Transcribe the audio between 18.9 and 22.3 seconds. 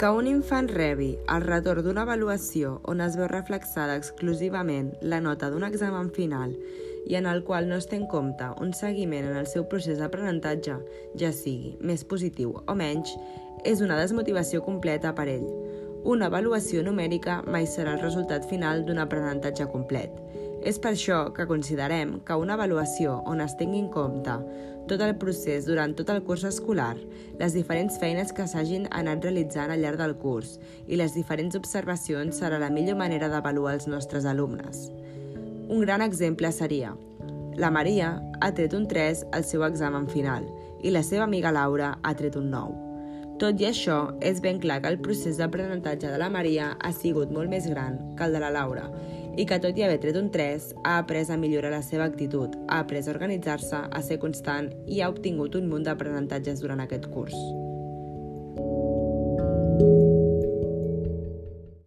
aprenentatge complet. És per això que considerem